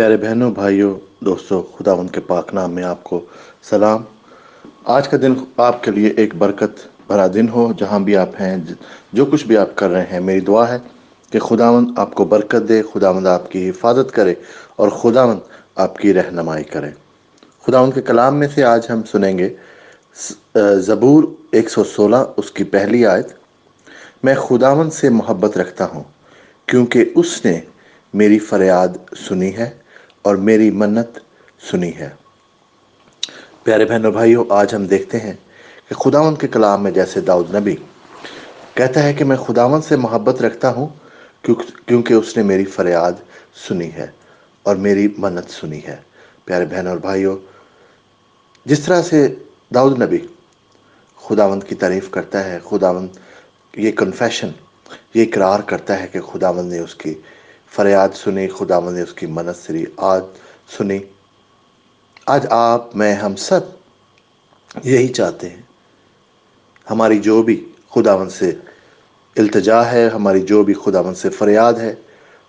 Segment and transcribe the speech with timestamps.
[0.00, 0.92] پیارے بہنوں، بھائیوں،
[1.24, 3.20] دوستوں خدا ان کے پاک نام میں آپ کو
[3.62, 4.02] سلام۔
[4.84, 8.56] آج کا دن آپ کے لیے ایک برکت بھرا دن ہو، جہاں بھی آپ ہیں،
[9.12, 10.78] جو کچھ بھی آپ کر رہے ہیں، میری دعا ہے
[11.32, 14.34] کہ خداوند آپ کو برکت دے، خداوند آپ کی حفاظت کرے
[14.76, 15.40] اور خداوند
[15.74, 16.90] آپ کی رہنمائی کرے۔
[17.66, 19.48] خداوند کے کلام میں سے آج ہم سنیں گے
[20.78, 23.28] زبور ایک سو سولہ، اس کی پہلی آیت۔
[24.22, 26.02] میں خداوند سے محبت رکھتا ہوں،
[26.66, 27.60] کیونکہ اس نے
[28.14, 28.88] میری فریاد
[29.28, 29.70] سنی ہے۔
[30.22, 31.18] اور میری منت
[31.70, 32.08] سنی ہے۔
[33.62, 35.32] پیارے بہنوں بھائیوں، آج ہم دیکھتے ہیں
[35.88, 37.76] کہ خداون کے کلام میں جیسے داؤد نبی
[38.74, 40.88] کہتا ہے کہ میں خداون سے محبت رکھتا ہوں
[41.86, 43.12] کیونکہ اس نے میری فریاد
[43.68, 44.06] سنی ہے
[44.62, 45.96] اور میری منت سنی ہے۔
[46.44, 47.36] پیارے بہنوں اور بھائیوں،
[48.64, 49.34] جس طرح سے
[49.74, 50.18] داؤد نبی
[51.16, 53.08] خداوند کی تعریف کرتا ہے، خداوند
[53.76, 54.50] یہ کنفیشن
[55.14, 57.14] یہ اقرار کرتا ہے کہ خداوند نے اس کی
[57.70, 60.22] فریاد سنی خداوند نے اس کی منت آج
[60.76, 60.98] سنی۔
[62.26, 63.60] آج آپ، میں، ہم سب
[64.84, 65.62] یہی چاہتے ہیں۔
[66.90, 68.54] ہماری جو بھی خداوند سے
[69.36, 71.94] التجا ہے، ہماری جو بھی خداوند سے فریاد ہے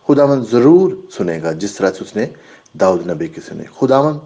[0.08, 2.26] خداوند ضرور سنے گا، جس طرح سے اس نے
[2.74, 4.20] داؤد نبی کی سنے خداوند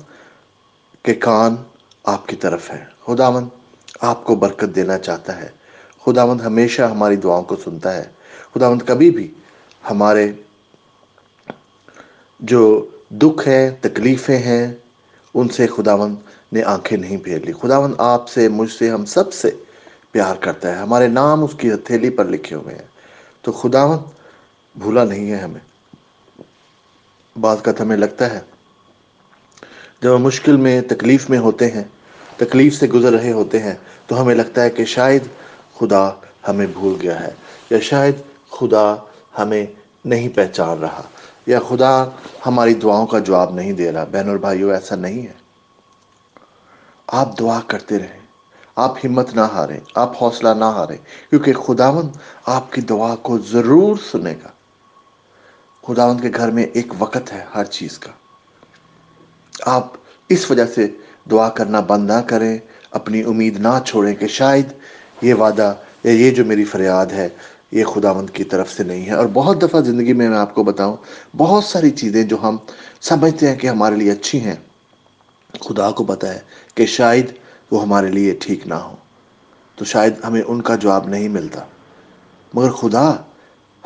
[1.03, 1.55] کے کان
[2.03, 3.47] آپ کی طرف ہے خداوند
[4.01, 5.49] آپ کو برکت دینا چاہتا ہے۔
[6.05, 8.03] خداوند ہمیشہ ہماری دعاؤں کو سنتا ہے۔
[8.55, 9.33] خداوند کبھی بھی
[9.89, 10.31] ہمارے
[12.39, 14.73] جو دکھ ہیں تکلیفیں ہیں،
[15.33, 16.15] ان سے خداون
[16.51, 19.51] نے آنکھیں نہیں پھیر لی۔ خداون آپ سے، مجھ سے، ہم سب سے
[20.11, 22.87] پیار کرتا ہے۔ ہمارے نام اس کی ہتھیلی پر لکھے ہوئے ہیں۔
[23.41, 23.97] تو خداون
[24.75, 25.59] بھولا نہیں ہے ہمیں۔
[27.39, 28.39] بعض کا ہمیں لگتا ہے،
[30.01, 31.83] جب ہم مشکل میں، تکلیف میں ہوتے ہیں،
[32.37, 33.73] تکلیف سے گزر رہے ہوتے ہیں،
[34.07, 35.23] تو ہمیں لگتا ہے کہ شاید
[35.79, 36.09] خدا
[36.47, 37.31] ہمیں بھول گیا ہے،
[37.69, 38.15] یا شاید
[38.51, 38.95] خدا
[39.39, 39.65] ہمیں
[40.05, 41.01] نہیں پہچان رہا۔
[41.45, 42.05] یا خدا
[42.45, 45.33] ہماری دعاؤں کا جواب نہیں دے رہا۔ بہن اور بھائیوں، ایسا نہیں ہے۔
[47.07, 48.25] آپ دعا کرتے رہیں۔
[48.75, 50.97] آپ ہمت نہ ہاریں۔ آپ حوصلہ نہ ہاریں۔
[51.29, 52.09] کیونکہ خداون
[52.45, 54.49] آپ کی دعا کو ضرور سنے گا۔
[55.87, 58.11] خداون کے گھر میں ایک وقت ہے ہر چیز کا۔
[59.65, 59.87] آپ
[60.29, 60.87] اس وجہ سے
[61.31, 62.57] دعا کرنا بند نہ کریں۔
[62.91, 64.73] اپنی امید نہ چھوڑیں کہ شاید
[65.21, 67.29] یہ وعدہ یا یہ جو میری فریاد ہے
[67.75, 70.63] یہ خداوند کی طرف سے نہیں ہے۔ اور بہت دفعہ زندگی میں میں آپ کو
[70.63, 70.97] بتاؤں،
[71.37, 72.57] بہت ساری چیزیں جو ہم
[73.01, 74.55] سمجھتے ہیں کہ ہمارے لیے اچھی ہیں،
[75.61, 76.39] خدا کو پتا ہے
[76.75, 77.25] کہ شاید
[77.71, 78.95] وہ ہمارے لیے ٹھیک نہ ہو
[79.75, 81.59] تو شاید ہمیں ان کا جواب نہیں ملتا۔
[82.53, 83.13] مگر خدا،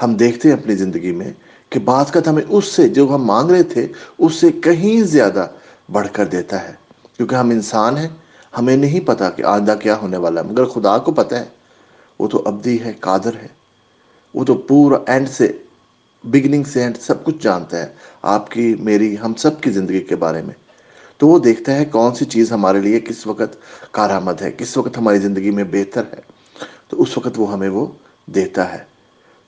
[0.04, 1.34] ہم دیکھتے ہیں اپنی زندگی میں
[1.70, 5.48] کہ بعض کا ہمیں اس سے، جو ہم مانگ رہے تھے، اس سے کہیں زیادہ
[5.92, 6.74] بڑھ کر دیتا ہے۔
[7.18, 8.08] کیونکہ ہم انسان ہیں،
[8.58, 11.46] ہمیں نہیں پتا کہ آندہ کیا ہونے والا ہے۔ مگر خدا کو پتا ہے،
[12.20, 13.59] وہ تو ابدی ہے، قادر ہے۔
[14.34, 15.58] وہ تو پورا اینڈ سے
[16.24, 20.16] بگننگ سے اینڈ سب کچھ جانتا ہے، آپ کی، میری، ہم سب کی زندگی کے
[20.16, 20.54] بارے میں۔
[21.18, 23.58] تو وہ دیکھتا ہے کون سی چیز ہمارے لیے کس وقت
[23.92, 26.20] کارآمد ہے، کس وقت ہماری زندگی میں بہتر ہے۔
[26.88, 27.88] تو اس وقت وہ ہمیں وہ
[28.26, 28.89] دیتا ہے۔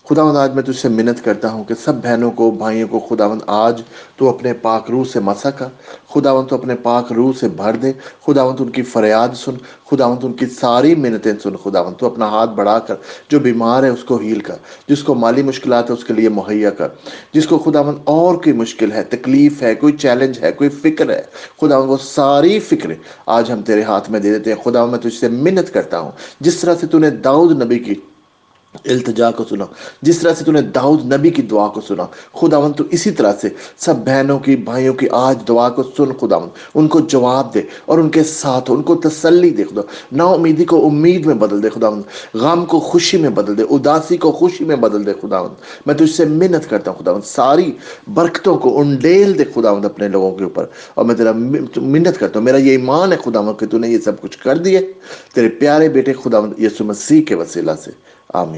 [0.09, 3.41] خداوند آج میں تجھ سے منت کرتا ہوں کہ سب بہنوں کو، بھائیوں کو خداوند
[3.47, 3.81] آج
[4.17, 5.66] تو اپنے پاک روح سے مسا کر
[6.09, 7.91] خداوند تو اپنے پاک روح سے بھر دے۔
[8.25, 9.51] خداوند ان کی فریاد سن۔
[9.91, 12.95] خداوند ان کی ساری منتیں سن۔ خداوند تو اپنا ہاتھ بڑھا کر،
[13.29, 14.56] جو بیمار ہے اس کو ہیل کر۔
[14.88, 16.88] جس کو مالی مشکلات ہے اس کے لیے مہیا کر۔
[17.34, 21.22] جس کو خداوند اور کوئی مشکل ہے، تکلیف ہے، کوئی چیلنج ہے، کوئی فکر ہے
[21.61, 22.95] خداوند وہ ساری فکریں
[23.25, 26.11] آج ہم تیرے ہاتھ میں دے دیتے ہیں۔ خداوند میں تجھ سے منت کرتا ہوں۔
[26.40, 27.95] جس طرح سے تو نے داؤد نبی کی
[28.86, 29.66] التجا کو سنا۔
[30.02, 33.34] جس طرح سے تو نے داؤد نبی کی دعا کو سنا۔ خداون تو اسی طرح
[33.42, 37.62] سے سب بہنوں کی بھائیوں کی آج دعا کو سن خداون ان کو جواب دے
[37.86, 41.64] اور ان کے ساتھ ان کو تسلی دے خدا۔ نا امیدی کو امید میں بدل
[41.64, 42.02] دے خداون
[42.34, 45.52] غم کو خوشی میں بدل دے، اداسی کو خوشی میں بدل دے خداون
[45.86, 47.72] میں تجھ سے منت کرتا ہوں خداون ساری
[48.08, 51.32] برکتوں کو انڈیل دے خداون اپنے لوگوں کے اوپر۔ اور میں تیرا
[51.78, 54.58] منت کرتا ہوں۔ میرا یہ ایمان ہے خداون کہ تو نے یہ سب کچھ کر
[54.58, 54.92] دیے
[55.34, 57.92] تیرے پیارے بیٹے خداون یسو مسیح کے وسیلہ سے۔
[58.34, 58.50] آمین۔